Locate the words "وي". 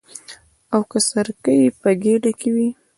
2.55-2.69